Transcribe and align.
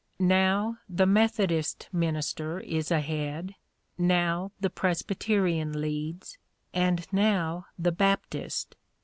Now 0.17 0.79
the 0.89 1.05
Methodist 1.05 1.87
minister 1.91 2.59
is 2.59 2.89
ahead; 2.89 3.53
now 3.99 4.51
the 4.59 4.71
Presbyterian 4.71 5.79
leads, 5.79 6.39
and 6.73 7.05
now 7.13 7.67
the 7.77 7.91
Baptist. 7.91 8.75